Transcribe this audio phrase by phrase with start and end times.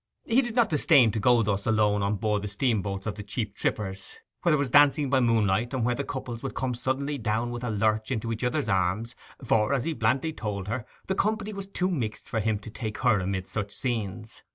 [0.25, 3.55] He did not disdain to go thus alone on board the steamboats of the cheap
[3.55, 7.51] trippers, where there was dancing by moonlight, and where the couples would come suddenly down
[7.51, 11.53] with a lurch into each other's arms; for, as he blandly told her, the company
[11.53, 14.41] was too mixed for him to take her amid such scenes.